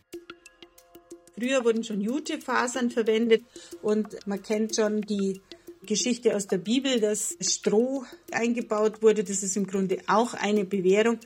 Früher 1.36 1.64
wurden 1.64 1.82
schon 1.82 2.00
Jutefasern 2.00 2.92
verwendet 2.92 3.42
und 3.82 4.24
man 4.28 4.40
kennt 4.40 4.76
schon 4.76 5.00
die 5.00 5.40
Geschichte 5.86 6.36
aus 6.36 6.46
der 6.46 6.58
Bibel, 6.58 7.00
dass 7.00 7.36
Stroh 7.40 8.04
eingebaut 8.30 9.02
wurde. 9.02 9.24
Das 9.24 9.42
ist 9.42 9.56
im 9.56 9.66
Grunde 9.66 9.98
auch 10.06 10.34
eine 10.34 10.64
Bewährung. 10.64 11.18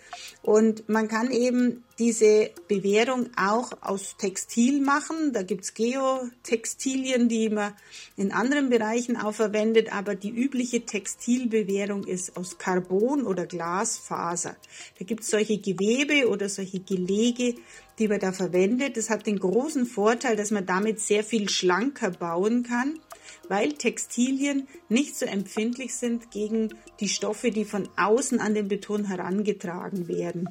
Und 0.42 0.88
man 0.88 1.08
kann 1.08 1.30
eben 1.30 1.84
diese 1.98 2.50
Bewährung 2.68 3.28
auch 3.36 3.72
aus 3.80 4.16
Textil 4.16 4.80
machen. 4.80 5.32
Da 5.32 5.42
gibt's 5.42 5.74
Geotextilien, 5.74 7.28
die 7.28 7.50
man 7.50 7.74
in 8.16 8.32
anderen 8.32 8.70
Bereichen 8.70 9.16
auch 9.16 9.34
verwendet, 9.34 9.92
aber 9.92 10.14
die 10.14 10.30
übliche 10.30 10.84
Textilbewährung 10.84 12.04
ist 12.04 12.36
aus 12.36 12.58
Carbon 12.58 13.26
oder 13.26 13.46
Glasfaser. 13.46 14.56
Da 14.98 15.04
gibt's 15.04 15.30
solche 15.30 15.58
Gewebe 15.58 16.28
oder 16.28 16.48
solche 16.48 16.80
Gelege, 16.80 17.54
die 17.98 18.08
man 18.08 18.20
da 18.20 18.32
verwendet. 18.32 18.96
Das 18.96 19.10
hat 19.10 19.26
den 19.26 19.38
großen 19.38 19.86
Vorteil, 19.86 20.36
dass 20.36 20.50
man 20.50 20.66
damit 20.66 21.00
sehr 21.00 21.24
viel 21.24 21.48
schlanker 21.48 22.10
bauen 22.10 22.62
kann 22.62 23.00
weil 23.48 23.72
Textilien 23.72 24.68
nicht 24.88 25.16
so 25.16 25.26
empfindlich 25.26 25.94
sind 25.94 26.30
gegen 26.30 26.74
die 27.00 27.08
Stoffe, 27.08 27.50
die 27.50 27.64
von 27.64 27.88
außen 27.96 28.40
an 28.40 28.54
den 28.54 28.68
Beton 28.68 29.04
herangetragen 29.04 30.08
werden. 30.08 30.48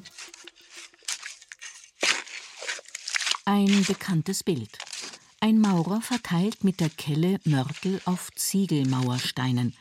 Ein 3.44 3.84
bekanntes 3.86 4.42
Bild. 4.42 4.78
Ein 5.38 5.60
Maurer 5.60 6.00
verteilt 6.00 6.64
mit 6.64 6.80
der 6.80 6.90
Kelle 6.90 7.38
Mörtel 7.44 8.00
auf 8.04 8.30
Ziegelmauersteinen. 8.34 9.76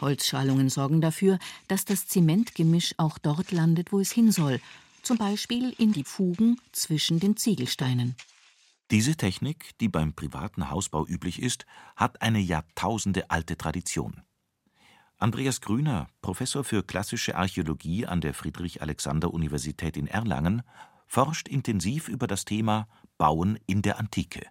Holzschalungen 0.00 0.68
sorgen 0.68 1.00
dafür, 1.00 1.38
dass 1.66 1.84
das 1.84 2.06
Zementgemisch 2.06 2.94
auch 2.98 3.18
dort 3.18 3.50
landet, 3.50 3.90
wo 3.90 3.98
es 3.98 4.12
hin 4.12 4.30
soll, 4.30 4.60
zum 5.02 5.16
Beispiel 5.16 5.74
in 5.78 5.92
die 5.92 6.04
Fugen 6.04 6.60
zwischen 6.72 7.18
den 7.18 7.36
Ziegelsteinen. 7.36 8.14
Diese 8.90 9.16
Technik, 9.16 9.76
die 9.80 9.88
beim 9.88 10.14
privaten 10.14 10.70
Hausbau 10.70 11.06
üblich 11.06 11.42
ist, 11.42 11.66
hat 11.94 12.22
eine 12.22 12.38
jahrtausendealte 12.38 13.58
Tradition. 13.58 14.22
Andreas 15.18 15.60
Grüner, 15.60 16.08
Professor 16.22 16.64
für 16.64 16.82
klassische 16.82 17.34
Archäologie 17.34 18.06
an 18.06 18.22
der 18.22 18.32
Friedrich-Alexander-Universität 18.32 19.98
in 19.98 20.06
Erlangen, 20.06 20.62
forscht 21.06 21.48
intensiv 21.48 22.08
über 22.08 22.26
das 22.26 22.46
Thema 22.46 22.88
Bauen 23.18 23.58
in 23.66 23.82
der 23.82 23.98
Antike. 23.98 24.46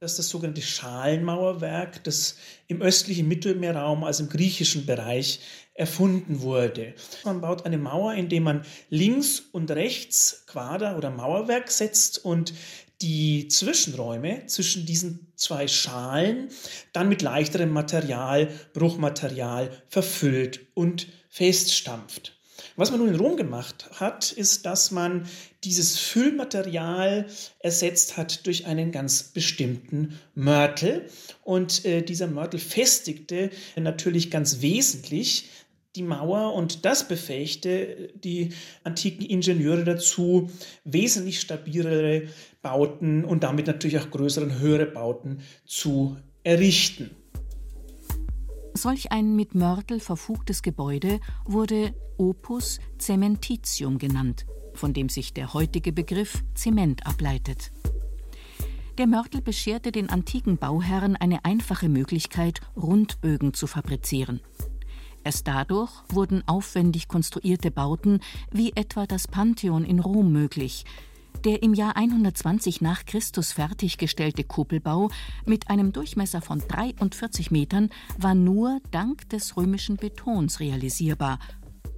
Das 0.00 0.12
ist 0.12 0.18
das 0.18 0.28
sogenannte 0.28 0.62
Schalenmauerwerk, 0.62 2.04
das 2.04 2.36
im 2.66 2.82
östlichen 2.82 3.28
Mittelmeerraum, 3.28 4.04
also 4.04 4.24
im 4.24 4.28
griechischen 4.28 4.84
Bereich, 4.84 5.40
erfunden 5.72 6.42
wurde. 6.42 6.94
Man 7.24 7.40
baut 7.40 7.64
eine 7.64 7.78
Mauer, 7.78 8.14
indem 8.14 8.42
man 8.42 8.64
links 8.90 9.40
und 9.40 9.70
rechts 9.70 10.44
Quader 10.46 10.98
oder 10.98 11.10
Mauerwerk 11.10 11.70
setzt 11.70 12.24
und 12.24 12.52
die 13.02 13.48
Zwischenräume 13.48 14.46
zwischen 14.46 14.86
diesen 14.86 15.32
zwei 15.36 15.68
Schalen 15.68 16.48
dann 16.92 17.08
mit 17.08 17.22
leichterem 17.22 17.70
Material, 17.70 18.48
Bruchmaterial 18.72 19.70
verfüllt 19.88 20.66
und 20.74 21.08
feststampft. 21.28 22.32
Was 22.76 22.90
man 22.90 23.00
nun 23.00 23.08
in 23.08 23.16
Rom 23.16 23.36
gemacht 23.36 23.88
hat, 23.94 24.32
ist, 24.32 24.66
dass 24.66 24.90
man 24.90 25.28
dieses 25.64 25.98
Füllmaterial 25.98 27.26
ersetzt 27.58 28.16
hat 28.16 28.46
durch 28.46 28.66
einen 28.66 28.92
ganz 28.92 29.24
bestimmten 29.24 30.18
Mörtel. 30.34 31.08
Und 31.42 31.84
äh, 31.84 32.02
dieser 32.02 32.26
Mörtel 32.26 32.60
festigte 32.60 33.50
natürlich 33.76 34.30
ganz 34.30 34.60
wesentlich 34.60 35.50
die 35.96 36.02
Mauer 36.02 36.52
und 36.52 36.84
das 36.84 37.08
befähigte 37.08 38.10
die 38.14 38.50
antiken 38.84 39.24
Ingenieure 39.24 39.84
dazu, 39.84 40.50
wesentlich 40.84 41.40
stabilere 41.40 42.28
Bauten 42.66 43.24
und 43.24 43.44
damit 43.44 43.68
natürlich 43.68 43.96
auch 44.00 44.10
größere 44.10 44.46
und 44.46 44.58
höhere 44.58 44.86
Bauten 44.86 45.38
zu 45.66 46.16
errichten. 46.42 47.12
Solch 48.74 49.12
ein 49.12 49.36
mit 49.36 49.54
Mörtel 49.54 50.00
verfugtes 50.00 50.62
Gebäude 50.62 51.20
wurde 51.44 51.94
Opus 52.18 52.80
Cementitium 52.98 53.98
genannt, 53.98 54.46
von 54.74 54.92
dem 54.92 55.08
sich 55.08 55.32
der 55.32 55.54
heutige 55.54 55.92
Begriff 55.92 56.42
Zement 56.56 57.06
ableitet. 57.06 57.70
Der 58.98 59.06
Mörtel 59.06 59.42
bescherte 59.42 59.92
den 59.92 60.10
antiken 60.10 60.56
Bauherren 60.56 61.14
eine 61.14 61.44
einfache 61.44 61.88
Möglichkeit, 61.88 62.60
Rundbögen 62.76 63.54
zu 63.54 63.68
fabrizieren. 63.68 64.40
Erst 65.22 65.46
dadurch 65.46 65.92
wurden 66.08 66.42
aufwendig 66.48 67.06
konstruierte 67.06 67.70
Bauten 67.70 68.18
wie 68.50 68.72
etwa 68.74 69.06
das 69.06 69.28
Pantheon 69.28 69.84
in 69.84 70.00
Rom 70.00 70.32
möglich, 70.32 70.84
der 71.44 71.62
im 71.62 71.74
Jahr 71.74 71.96
120 71.96 72.80
nach 72.80 73.04
Christus 73.04 73.52
fertiggestellte 73.52 74.44
Kuppelbau 74.44 75.10
mit 75.44 75.68
einem 75.70 75.92
Durchmesser 75.92 76.40
von 76.40 76.60
43 76.60 77.50
Metern 77.50 77.90
war 78.18 78.34
nur 78.34 78.80
dank 78.90 79.28
des 79.28 79.56
römischen 79.56 79.96
Betons 79.96 80.60
realisierbar 80.60 81.38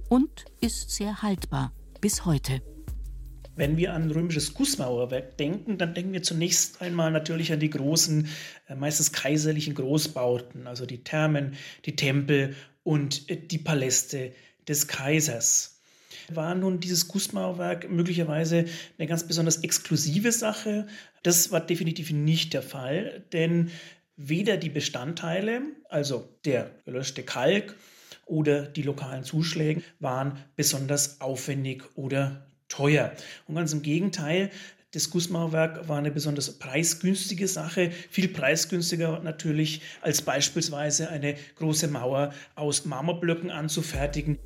und 0.09 0.45
ist 0.61 0.91
sehr 0.91 1.21
haltbar 1.21 1.71
bis 2.01 2.25
heute. 2.25 2.61
Wenn 3.55 3.75
wir 3.75 3.93
an 3.93 4.09
römisches 4.09 4.53
Gussmauerwerk 4.53 5.37
denken, 5.37 5.77
dann 5.77 5.93
denken 5.93 6.13
wir 6.13 6.23
zunächst 6.23 6.81
einmal 6.81 7.11
natürlich 7.11 7.51
an 7.51 7.59
die 7.59 7.69
großen, 7.69 8.29
äh, 8.69 8.75
meistens 8.75 9.11
kaiserlichen 9.11 9.75
Großbauten, 9.75 10.65
also 10.65 10.85
die 10.85 11.03
Thermen, 11.03 11.55
die 11.85 11.97
Tempel 11.97 12.55
und 12.83 13.29
äh, 13.29 13.35
die 13.35 13.57
Paläste 13.57 14.31
des 14.67 14.87
Kaisers. 14.87 15.78
War 16.35 16.55
nun 16.55 16.79
dieses 16.79 17.07
Gussmauerwerk 17.07 17.89
möglicherweise 17.89 18.65
eine 18.97 19.07
ganz 19.07 19.25
besonders 19.25 19.57
exklusive 19.57 20.31
Sache? 20.31 20.87
Das 21.23 21.51
war 21.51 21.61
definitiv 21.61 22.11
nicht 22.11 22.53
der 22.53 22.61
Fall, 22.61 23.23
denn 23.33 23.71
weder 24.15 24.57
die 24.57 24.69
Bestandteile, 24.69 25.61
also 25.89 26.29
der 26.45 26.71
gelöschte 26.85 27.23
Kalk 27.23 27.75
oder 28.25 28.63
die 28.63 28.83
lokalen 28.83 29.23
Zuschläge, 29.23 29.81
waren 29.99 30.37
besonders 30.55 31.21
aufwendig 31.21 31.83
oder 31.95 32.45
teuer. 32.67 33.13
Und 33.47 33.55
ganz 33.55 33.73
im 33.73 33.81
Gegenteil, 33.81 34.51
das 34.91 35.11
Gussmauerwerk 35.11 35.87
war 35.87 35.99
eine 35.99 36.09
besonders 36.09 36.57
preisgünstige 36.57 37.47
Sache, 37.47 37.91
viel 38.09 38.27
preisgünstiger 38.27 39.19
natürlich 39.19 39.81
als 40.01 40.23
beispielsweise 40.23 41.09
eine 41.09 41.35
große 41.55 41.87
Mauer 41.87 42.33
aus 42.55 42.85
Marmorblöcken 42.85 43.51
anzufertigen. 43.51 44.39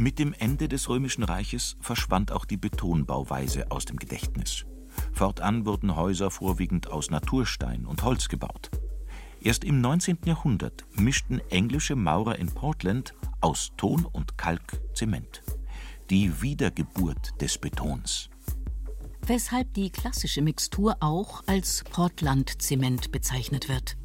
Mit 0.00 0.20
dem 0.20 0.32
Ende 0.32 0.68
des 0.68 0.88
Römischen 0.88 1.24
Reiches 1.24 1.76
verschwand 1.80 2.30
auch 2.30 2.44
die 2.44 2.56
Betonbauweise 2.56 3.72
aus 3.72 3.84
dem 3.84 3.96
Gedächtnis. 3.96 4.64
Fortan 5.12 5.66
wurden 5.66 5.96
Häuser 5.96 6.30
vorwiegend 6.30 6.86
aus 6.86 7.10
Naturstein 7.10 7.84
und 7.84 8.04
Holz 8.04 8.28
gebaut. 8.28 8.70
Erst 9.40 9.64
im 9.64 9.80
19. 9.80 10.18
Jahrhundert 10.24 10.86
mischten 10.92 11.40
englische 11.50 11.96
Maurer 11.96 12.38
in 12.38 12.46
Portland 12.46 13.12
aus 13.40 13.72
Ton 13.76 14.04
und 14.04 14.38
Kalk 14.38 14.80
Zement 14.94 15.42
die 16.10 16.42
Wiedergeburt 16.42 17.40
des 17.40 17.58
Betons. 17.58 18.30
Weshalb 19.26 19.74
die 19.74 19.90
klassische 19.90 20.42
Mixtur 20.42 20.96
auch 21.00 21.42
als 21.46 21.82
Portland-Zement 21.90 23.10
bezeichnet 23.10 23.68
wird. 23.68 23.96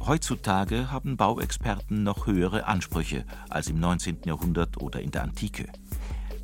Heutzutage 0.00 0.90
haben 0.90 1.16
Bauexperten 1.16 2.02
noch 2.02 2.26
höhere 2.26 2.66
Ansprüche 2.66 3.24
als 3.48 3.68
im 3.68 3.78
19. 3.78 4.22
Jahrhundert 4.24 4.80
oder 4.80 5.00
in 5.00 5.10
der 5.10 5.22
Antike. 5.22 5.68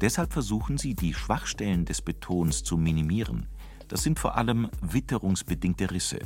Deshalb 0.01 0.33
versuchen 0.33 0.79
sie, 0.79 0.95
die 0.95 1.15
Schwachstellen 1.15 1.85
des 1.85 2.03
Betons 2.03 2.63
zu 2.63 2.77
minimieren. 2.77 3.47
Das 3.89 4.03
sind 4.03 4.19
vor 4.19 4.37
allem 4.37 4.69
witterungsbedingte 4.81 5.91
Risse. 5.91 6.21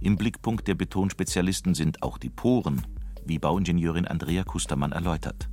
Im 0.00 0.16
Blickpunkt 0.16 0.68
der 0.68 0.74
Betonspezialisten 0.74 1.74
sind 1.74 2.02
auch 2.02 2.18
die 2.18 2.30
Poren, 2.30 2.86
wie 3.24 3.38
Bauingenieurin 3.38 4.06
Andrea 4.06 4.44
Kustermann 4.44 4.92
erläutert. 4.92 5.48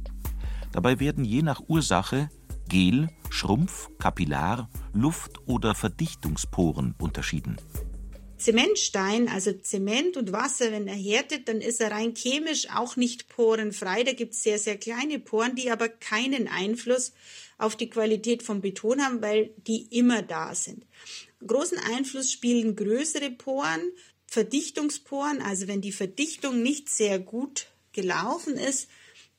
Dabei 0.71 0.99
werden 0.99 1.25
je 1.25 1.41
nach 1.41 1.61
Ursache 1.67 2.29
Gel, 2.67 3.09
Schrumpf, 3.29 3.89
Kapillar, 3.99 4.69
Luft- 4.93 5.39
oder 5.47 5.75
Verdichtungsporen 5.75 6.95
unterschieden. 6.99 7.57
Zementstein, 8.37 9.29
also 9.29 9.53
Zement 9.53 10.17
und 10.17 10.31
Wasser, 10.31 10.71
wenn 10.71 10.87
er 10.87 10.95
härtet, 10.95 11.47
dann 11.47 11.61
ist 11.61 11.79
er 11.79 11.91
rein 11.91 12.13
chemisch 12.15 12.67
auch 12.73 12.95
nicht 12.95 13.29
porenfrei. 13.29 14.03
Da 14.03 14.13
gibt 14.13 14.33
es 14.33 14.43
sehr, 14.43 14.59
sehr 14.59 14.77
kleine 14.77 15.19
Poren, 15.19 15.55
die 15.55 15.71
aber 15.71 15.87
keinen 15.89 16.47
Einfluss 16.47 17.13
auf 17.57 17.75
die 17.75 17.89
Qualität 17.89 18.43
vom 18.43 18.61
Beton 18.61 19.01
haben, 19.01 19.21
weil 19.21 19.51
die 19.67 19.87
immer 19.97 20.21
da 20.21 20.53
sind. 20.53 20.85
Großen 21.45 21.77
Einfluss 21.77 22.31
spielen 22.31 22.75
größere 22.75 23.31
Poren, 23.31 23.81
Verdichtungsporen, 24.27 25.41
also 25.41 25.67
wenn 25.67 25.81
die 25.81 25.91
Verdichtung 25.91 26.61
nicht 26.61 26.89
sehr 26.89 27.19
gut 27.19 27.67
gelaufen 27.93 28.55
ist, 28.55 28.89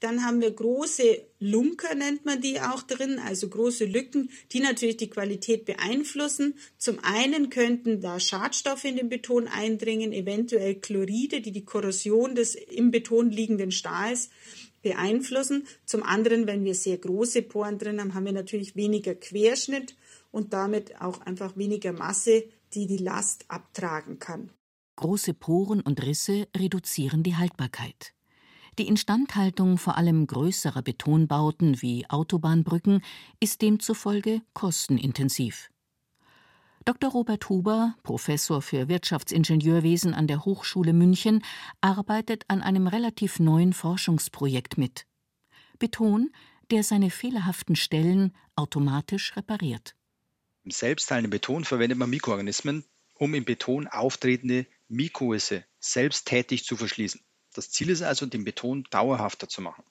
dann 0.07 0.25
haben 0.25 0.41
wir 0.41 0.53
große 0.53 1.21
Lunker, 1.41 1.97
nennt 1.97 2.25
man 2.25 2.41
die 2.41 2.61
auch 2.61 2.83
drin, 2.83 3.19
also 3.19 3.49
große 3.49 3.87
Lücken, 3.87 4.31
die 4.53 4.61
natürlich 4.61 4.99
die 4.99 5.11
Qualität 5.11 5.65
beeinflussen. 5.65 6.55
Zum 6.79 7.01
einen 7.03 7.51
könnten 7.51 8.01
da 8.01 8.21
Schadstoffe 8.21 8.85
in 8.85 8.95
den 8.95 9.09
Beton 9.09 9.49
eindringen, 9.49 10.13
eventuell 10.13 10.77
Chloride, 10.77 11.41
die 11.41 11.51
die 11.51 11.65
Korrosion 11.65 12.37
des 12.37 12.55
im 12.55 12.93
Beton 12.93 13.33
liegenden 13.33 13.73
Stahls 13.73 14.31
beeinflussen. 14.81 15.67
Zum 15.87 16.05
anderen, 16.05 16.47
wenn 16.47 16.65
wir 16.65 16.77
sehr 16.77 16.99
große 16.99 17.43
Poren 17.43 17.77
drin 17.77 18.01
haben, 18.01 18.15
haben 18.15 18.27
wir 18.27 18.33
natürlich 18.33 18.77
weniger 18.77 19.17
Querschnitt 19.17 19.97
und 20.31 20.53
damit 20.53 21.01
auch 21.01 21.21
einfach 21.23 21.57
weniger 21.57 21.93
Masse, 21.93 22.45
die 22.75 22.87
die 22.87 22.99
Last 22.99 23.47
abtragen 23.49 24.21
kann. 24.21 24.51
Große 24.95 25.35
Poren 25.35 25.81
und 25.81 26.01
Risse 26.07 26.47
reduzieren 26.57 27.25
die 27.25 27.35
Haltbarkeit. 27.35 28.15
Die 28.79 28.89
Instandhaltung 28.89 29.79
vor 29.79 29.97
allem 29.97 30.27
größerer 30.27 30.83
Betonbauten 30.83 31.81
wie 31.81 32.05
Autobahnbrücken 32.11 33.03
ist 33.41 33.63
demzufolge 33.63 34.43
kostenintensiv. 34.53 35.71
Dr. 36.85 37.11
Robert 37.11 37.49
Huber, 37.49 37.97
Professor 38.03 38.61
für 38.61 38.89
Wirtschaftsingenieurwesen 38.89 40.15
an 40.15 40.27
der 40.27 40.45
Hochschule 40.45 40.93
München, 40.93 41.43
arbeitet 41.81 42.45
an 42.49 42.63
einem 42.63 42.87
relativ 42.87 43.41
neuen 43.41 43.73
Forschungsprojekt 43.73 44.79
mit. 44.79 45.07
Beton, 45.79 46.31
der 46.71 46.85
seine 46.85 47.11
fehlerhaften 47.11 47.77
Stellen 47.77 48.37
automatisch 48.57 49.37
repariert. 49.37 49.97
Im 50.65 50.71
selbstheilenden 50.71 51.31
Beton 51.31 51.65
verwendet 51.65 51.99
man 51.99 52.11
Mikroorganismen, 52.11 52.85
um 53.15 53.35
im 53.35 53.45
Beton 53.45 53.87
auftretende 53.87 54.67
Mikrorisse 54.89 55.65
selbsttätig 55.81 56.65
zu 56.65 56.77
verschließen. 56.77 57.26
Das 57.57 57.71
Ziel 57.71 57.89
ist 57.89 58.03
also, 58.03 58.27
den 58.27 58.45
Beton 58.45 58.85
dauerhafter 58.91 59.49
zu 59.49 59.63
machen. 59.63 59.83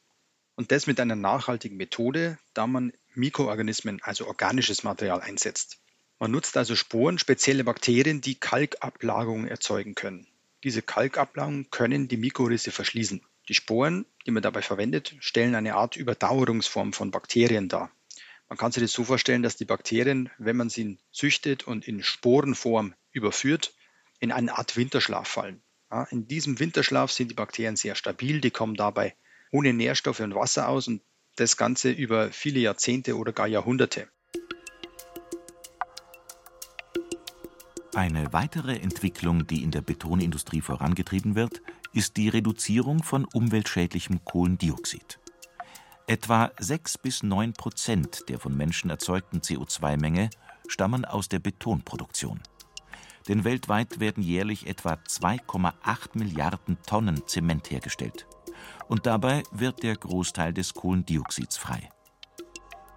Und 0.56 0.72
das 0.72 0.86
mit 0.86 1.00
einer 1.00 1.16
nachhaltigen 1.16 1.78
Methode, 1.78 2.38
da 2.54 2.68
man 2.68 2.94
Mikroorganismen, 3.16 4.02
also 4.04 4.28
organisches 4.28 4.84
Material 4.84 5.20
einsetzt. 5.20 5.80
Man 6.20 6.30
nutzt 6.30 6.58
also 6.58 6.76
Sporen, 6.76 7.18
spezielle 7.18 7.64
Bakterien, 7.64 8.22
die 8.22 8.36
Kalkablagerungen 8.36 9.48
erzeugen 9.48 9.96
können. 9.96 10.28
Diese 10.64 10.84
Kalkablagerungen 10.84 11.72
können 11.72 12.08
die 12.08 12.18
Mikrorisse 12.18 12.72
verschließen. 12.72 13.22
Die 13.50 13.56
Sporen, 13.56 14.06
die 14.28 14.32
man 14.32 14.44
dabei 14.44 14.62
verwendet, 14.62 15.16
stellen 15.20 15.56
eine 15.56 15.74
Art 15.74 15.96
Überdauerungsform 15.96 16.94
von 16.94 17.10
Bakterien 17.10 17.68
dar. 17.68 17.92
Man 18.48 18.60
kann 18.60 18.72
sich 18.72 18.84
das 18.84 18.92
so 18.92 19.04
vorstellen, 19.04 19.42
dass 19.42 19.58
die 19.58 19.66
Bakterien, 19.66 20.30
wenn 20.38 20.56
man 20.56 20.70
sie 20.70 21.00
züchtet 21.12 21.66
und 21.66 21.88
in 21.88 22.04
Sporenform 22.04 22.94
überführt, 23.12 23.74
in 24.20 24.32
eine 24.32 24.56
Art 24.56 24.78
Winterschlaf 24.78 25.28
fallen. 25.28 25.64
Ja, 25.92 26.04
in 26.10 26.28
diesem 26.28 26.60
Winterschlaf 26.60 27.12
sind 27.12 27.32
die 27.32 27.36
Bakterien 27.36 27.76
sehr 27.76 27.96
stabil, 27.96 28.42
die 28.42 28.52
kommen 28.52 28.76
dabei 28.76 29.16
ohne 29.52 29.74
Nährstoffe 29.74 30.20
und 30.20 30.36
Wasser 30.36 30.68
aus 30.68 30.88
und 30.88 31.02
das 31.38 31.58
Ganze 31.58 31.92
über 31.92 32.32
viele 32.32 32.60
Jahrzehnte 32.60 33.18
oder 33.18 33.32
gar 33.32 33.48
Jahrhunderte. 33.48 34.10
Eine 37.94 38.34
weitere 38.34 38.76
Entwicklung, 38.76 39.48
die 39.48 39.64
in 39.64 39.72
der 39.72 39.82
Betonindustrie 39.82 40.60
vorangetrieben 40.60 41.36
wird, 41.36 41.62
ist 41.94 42.18
die 42.18 42.28
Reduzierung 42.28 43.04
von 43.04 43.24
umweltschädlichem 43.24 44.26
Kohlendioxid. 44.26 45.20
Etwa 46.08 46.52
6 46.60 46.98
bis 46.98 47.24
9 47.24 47.54
Prozent 47.54 48.28
der 48.28 48.40
von 48.40 48.56
Menschen 48.56 48.90
erzeugten 48.90 49.40
CO2-Menge 49.40 50.30
stammen 50.68 51.06
aus 51.06 51.30
der 51.30 51.40
Betonproduktion 51.40 52.42
denn 53.28 53.44
weltweit 53.44 54.00
werden 54.00 54.24
jährlich 54.24 54.68
etwa 54.68 54.94
2,8 54.94 55.74
Milliarden 56.14 56.78
Tonnen 56.86 57.22
Zement 57.28 57.72
hergestellt. 57.72 58.28
Und 58.88 59.06
dabei 59.06 59.44
wird 59.52 59.84
der 59.84 59.96
Großteil 59.96 60.54
des 60.54 60.74
Kohlendioxids 60.74 61.58
frei. 61.58 61.90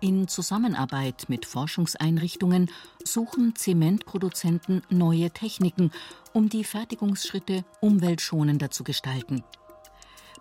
In 0.00 0.28
Zusammenarbeit 0.28 1.24
mit 1.28 1.44
Forschungseinrichtungen 1.44 2.70
suchen 3.02 3.56
Zementproduzenten 3.56 4.82
neue 4.90 5.30
Techniken, 5.30 5.90
um 6.32 6.48
die 6.48 6.62
Fertigungsschritte 6.62 7.64
umweltschonender 7.80 8.70
zu 8.70 8.84
gestalten. 8.84 9.42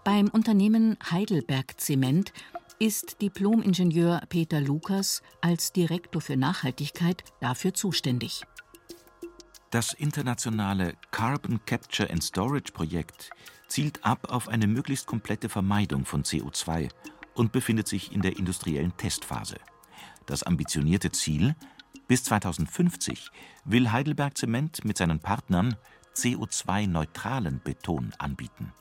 Beim 0.03 0.27
Unternehmen 0.27 0.95
Heidelberg 1.11 1.81
Zement 1.81 2.33
ist 2.77 3.21
Diplom-Ingenieur 3.21 4.21
Peter 4.29 4.61
Lukas 4.61 5.23
als 5.41 5.73
Direktor 5.73 6.21
für 6.21 6.37
Nachhaltigkeit 6.37 7.23
dafür 7.41 7.73
zuständig. 7.73 8.43
Das 9.69 9.91
internationale 9.91 10.93
Carbon 11.11 11.59
Capture 11.65 12.09
and 12.09 12.23
Storage 12.23 12.71
Projekt 12.71 13.31
zielt 13.67 14.05
ab 14.05 14.31
auf 14.31 14.47
eine 14.47 14.65
möglichst 14.65 15.07
komplette 15.07 15.49
Vermeidung 15.49 16.05
von 16.05 16.23
CO2 16.23 16.89
und 17.33 17.51
befindet 17.51 17.85
sich 17.89 18.13
in 18.13 18.21
der 18.21 18.37
industriellen 18.37 18.95
Testphase. 18.95 19.57
Das 20.25 20.43
ambitionierte 20.43 21.11
Ziel 21.11 21.53
bis 22.07 22.23
2050 22.23 23.29
will 23.65 23.91
Heidelberg 23.91 24.37
Zement 24.37 24.85
mit 24.85 24.97
seinen 24.97 25.19
Partnern 25.19 25.75
CO2-neutralen 26.15 27.59
Beton 27.59 28.13
anbieten. 28.19 28.71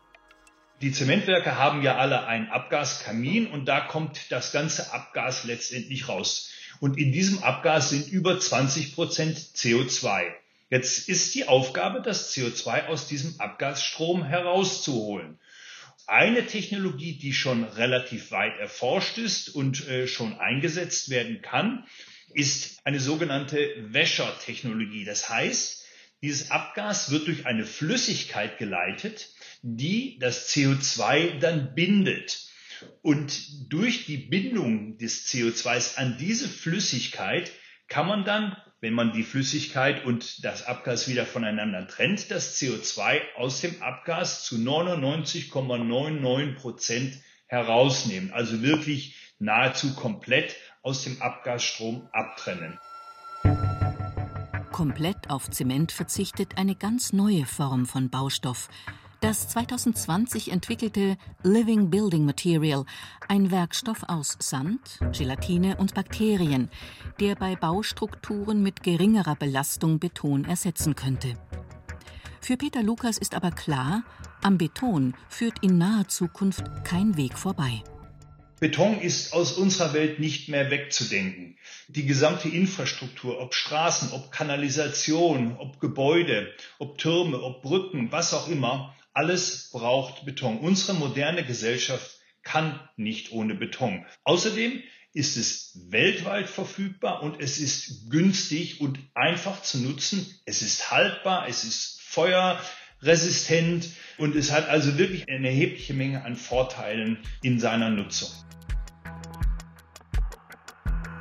Die 0.82 0.92
Zementwerke 0.92 1.56
haben 1.56 1.82
ja 1.82 1.96
alle 1.96 2.28
einen 2.28 2.46
Abgaskamin 2.46 3.48
und 3.48 3.64
da 3.66 3.80
kommt 3.80 4.30
das 4.30 4.52
ganze 4.52 4.92
Abgas 4.92 5.42
letztendlich 5.42 6.08
raus. 6.08 6.52
Und 6.78 6.96
in 6.96 7.10
diesem 7.10 7.42
Abgas 7.42 7.90
sind 7.90 8.06
über 8.06 8.38
20 8.38 8.94
Prozent 8.94 9.36
CO2. 9.36 10.32
Jetzt 10.68 11.08
ist 11.08 11.34
die 11.34 11.46
Aufgabe, 11.46 12.02
das 12.02 12.34
CO2 12.34 12.86
aus 12.86 13.06
diesem 13.06 13.38
Abgasstrom 13.40 14.24
herauszuholen. 14.24 15.38
Eine 16.08 16.46
Technologie, 16.46 17.18
die 17.18 17.32
schon 17.32 17.64
relativ 17.64 18.30
weit 18.30 18.58
erforscht 18.58 19.18
ist 19.18 19.48
und 19.48 19.88
äh, 19.88 20.06
schon 20.06 20.38
eingesetzt 20.38 21.10
werden 21.10 21.42
kann, 21.42 21.86
ist 22.32 22.80
eine 22.84 23.00
sogenannte 23.00 23.58
Wäschertechnologie. 23.78 25.04
Das 25.04 25.28
heißt, 25.28 25.84
dieses 26.22 26.50
Abgas 26.50 27.10
wird 27.10 27.26
durch 27.28 27.46
eine 27.46 27.64
Flüssigkeit 27.64 28.58
geleitet, 28.58 29.28
die 29.62 30.18
das 30.18 30.50
CO2 30.50 31.38
dann 31.38 31.74
bindet. 31.74 32.46
Und 33.02 33.72
durch 33.72 34.06
die 34.06 34.18
Bindung 34.18 34.98
des 34.98 35.26
CO2s 35.28 35.96
an 35.96 36.18
diese 36.18 36.48
Flüssigkeit 36.48 37.50
kann 37.88 38.06
man 38.06 38.24
dann, 38.24 38.56
wenn 38.80 38.92
man 38.92 39.12
die 39.12 39.22
Flüssigkeit 39.22 40.04
und 40.04 40.44
das 40.44 40.66
Abgas 40.66 41.08
wieder 41.08 41.24
voneinander 41.24 41.86
trennt, 41.88 42.30
das 42.30 42.56
CO2 42.60 43.20
aus 43.36 43.60
dem 43.60 43.82
Abgas 43.82 44.44
zu 44.44 44.56
99,99 44.56 46.54
Prozent 46.56 47.18
herausnehmen. 47.46 48.32
Also 48.32 48.62
wirklich 48.62 49.16
nahezu 49.38 49.94
komplett 49.94 50.56
aus 50.82 51.04
dem 51.04 51.20
Abgasstrom 51.22 52.08
abtrennen. 52.12 52.78
Komplett 54.72 55.30
auf 55.30 55.50
Zement 55.50 55.90
verzichtet 55.90 56.58
eine 56.58 56.74
ganz 56.74 57.12
neue 57.12 57.46
Form 57.46 57.86
von 57.86 58.10
Baustoff. 58.10 58.68
Das 59.20 59.48
2020 59.48 60.52
entwickelte 60.52 61.16
Living 61.42 61.88
Building 61.88 62.26
Material, 62.26 62.84
ein 63.28 63.50
Werkstoff 63.50 64.02
aus 64.08 64.36
Sand, 64.40 64.98
Gelatine 65.16 65.78
und 65.78 65.94
Bakterien, 65.94 66.68
der 67.18 67.34
bei 67.34 67.56
Baustrukturen 67.56 68.62
mit 68.62 68.82
geringerer 68.82 69.34
Belastung 69.34 69.98
Beton 69.98 70.44
ersetzen 70.44 70.94
könnte. 70.96 71.32
Für 72.42 72.58
Peter 72.58 72.82
Lukas 72.82 73.16
ist 73.16 73.34
aber 73.34 73.52
klar, 73.52 74.04
am 74.42 74.58
Beton 74.58 75.14
führt 75.30 75.62
in 75.62 75.78
naher 75.78 76.08
Zukunft 76.08 76.64
kein 76.84 77.16
Weg 77.16 77.38
vorbei. 77.38 77.82
Beton 78.60 79.00
ist 79.00 79.32
aus 79.32 79.52
unserer 79.52 79.92
Welt 79.94 80.18
nicht 80.18 80.48
mehr 80.48 80.70
wegzudenken. 80.70 81.58
Die 81.88 82.06
gesamte 82.06 82.48
Infrastruktur, 82.48 83.40
ob 83.40 83.54
Straßen, 83.54 84.12
ob 84.12 84.30
Kanalisation, 84.30 85.56
ob 85.58 85.80
Gebäude, 85.80 86.54
ob 86.78 86.96
Türme, 86.98 87.42
ob 87.42 87.62
Brücken, 87.62 88.12
was 88.12 88.32
auch 88.32 88.48
immer, 88.48 88.94
alles 89.16 89.70
braucht 89.72 90.26
Beton. 90.26 90.58
Unsere 90.58 90.96
moderne 90.96 91.44
Gesellschaft 91.44 92.20
kann 92.42 92.78
nicht 92.96 93.32
ohne 93.32 93.54
Beton. 93.54 94.04
Außerdem 94.24 94.82
ist 95.14 95.38
es 95.38 95.80
weltweit 95.88 96.50
verfügbar 96.50 97.22
und 97.22 97.40
es 97.40 97.58
ist 97.58 98.10
günstig 98.10 98.82
und 98.82 98.98
einfach 99.14 99.62
zu 99.62 99.78
nutzen. 99.78 100.26
Es 100.44 100.60
ist 100.60 100.90
haltbar, 100.90 101.48
es 101.48 101.64
ist 101.64 101.98
feuerresistent 102.02 103.88
und 104.18 104.36
es 104.36 104.52
hat 104.52 104.68
also 104.68 104.98
wirklich 104.98 105.26
eine 105.30 105.48
erhebliche 105.48 105.94
Menge 105.94 106.22
an 106.22 106.36
Vorteilen 106.36 107.18
in 107.42 107.58
seiner 107.58 107.88
Nutzung. 107.88 108.28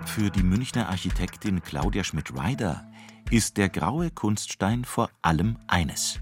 Für 0.05 0.29
die 0.29 0.43
Münchner 0.43 0.89
Architektin 0.89 1.63
Claudia 1.63 2.03
Schmidt-Ryder 2.03 2.91
ist 3.31 3.55
der 3.55 3.69
graue 3.69 4.12
Kunststein 4.12 4.84
vor 4.84 5.10
allem 5.21 5.58
eines. 5.67 6.19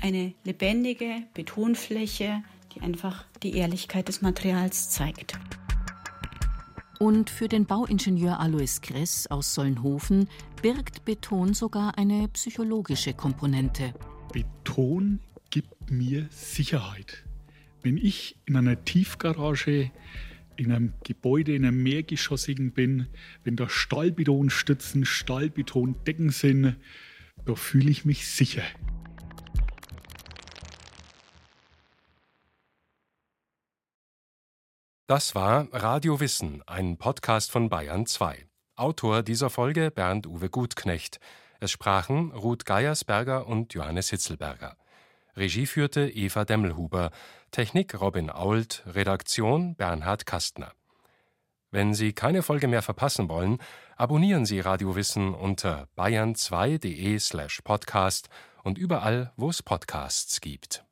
Eine 0.00 0.34
lebendige 0.44 1.24
Betonfläche, 1.34 2.42
die 2.74 2.80
einfach 2.80 3.24
die 3.42 3.56
Ehrlichkeit 3.56 4.08
des 4.08 4.22
Materials 4.22 4.90
zeigt. 4.90 5.38
Und 6.98 7.30
für 7.30 7.48
den 7.48 7.66
Bauingenieur 7.66 8.40
Alois 8.40 8.80
Kress 8.80 9.26
aus 9.28 9.54
Solnhofen 9.54 10.28
birgt 10.62 11.04
Beton 11.04 11.54
sogar 11.54 11.98
eine 11.98 12.28
psychologische 12.28 13.12
Komponente. 13.14 13.94
Beton 14.32 15.20
gibt 15.50 15.90
mir 15.90 16.28
Sicherheit. 16.30 17.24
Wenn 17.82 17.96
ich 17.96 18.36
in 18.46 18.56
einer 18.56 18.84
Tiefgarage 18.84 19.90
in 20.56 20.72
einem 20.72 20.92
Gebäude, 21.04 21.54
in 21.54 21.64
einem 21.64 21.82
mehrgeschossigen 21.82 22.72
bin, 22.72 23.06
wenn 23.44 23.54
da 23.54 23.68
Stahlbetonstützen, 23.68 25.04
Stahlbetondecken 25.04 26.30
sind, 26.30 26.76
da 27.46 27.54
fühle 27.54 27.90
ich 27.90 28.04
mich 28.04 28.26
sicher. 28.26 28.62
Das 35.08 35.34
war 35.34 35.68
Radio 35.72 36.20
Wissen, 36.20 36.62
ein 36.66 36.98
Podcast 36.98 37.50
von 37.50 37.70
Bayern 37.70 38.04
2. 38.04 38.44
Autor 38.76 39.22
dieser 39.22 39.48
Folge 39.48 39.90
Bernd 39.90 40.26
Uwe 40.26 40.50
Gutknecht. 40.50 41.18
Es 41.60 41.70
sprachen 41.70 42.30
Ruth 42.32 42.66
Geiersberger 42.66 43.46
und 43.46 43.72
Johannes 43.72 44.10
Hitzelberger. 44.10 44.76
Regie 45.34 45.64
führte 45.64 46.10
Eva 46.10 46.44
Demmelhuber, 46.44 47.10
Technik 47.52 47.98
Robin 47.98 48.28
Ault, 48.28 48.82
Redaktion 48.84 49.76
Bernhard 49.76 50.26
Kastner. 50.26 50.72
Wenn 51.70 51.94
Sie 51.94 52.12
keine 52.12 52.42
Folge 52.42 52.68
mehr 52.68 52.82
verpassen 52.82 53.30
wollen, 53.30 53.60
abonnieren 53.96 54.44
Sie 54.44 54.60
Radio 54.60 54.94
Wissen 54.94 55.32
unter 55.32 55.88
bayern2.de 55.96 57.18
slash 57.18 57.62
podcast 57.62 58.28
und 58.62 58.76
überall, 58.76 59.32
wo 59.38 59.48
es 59.48 59.62
Podcasts 59.62 60.42
gibt. 60.42 60.84